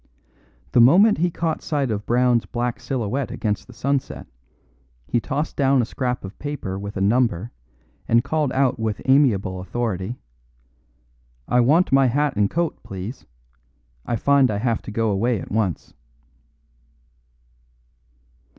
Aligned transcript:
The 0.71 0.81
moment 0.81 1.19
he 1.19 1.29
caught 1.29 1.61
sight 1.61 1.91
of 1.91 2.07
Brown's 2.07 2.47
black 2.47 2.79
silhouette 2.79 3.29
against 3.29 3.67
the 3.67 3.73
sunset, 3.73 4.25
he 5.05 5.19
tossed 5.19 5.55
down 5.55 5.79
a 5.79 5.85
scrap 5.85 6.25
of 6.25 6.39
paper 6.39 6.79
with 6.79 6.97
a 6.97 7.01
number 7.01 7.51
and 8.07 8.23
called 8.23 8.51
out 8.53 8.79
with 8.79 8.99
amiable 9.05 9.59
authority: 9.59 10.19
"I 11.47 11.59
want 11.59 11.91
my 11.91 12.07
hat 12.07 12.35
and 12.35 12.49
coat, 12.49 12.79
please; 12.81 13.27
I 14.03 14.15
find 14.15 14.49
I 14.49 14.57
have 14.57 14.81
to 14.81 14.91
go 14.91 15.11
away 15.11 15.39
at 15.39 15.51
once." 15.51 15.93